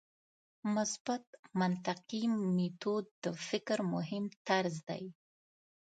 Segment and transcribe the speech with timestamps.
[0.75, 1.23] مثبت
[1.59, 2.23] منطقي
[2.55, 5.03] میتود د فکر مهم طرز دی.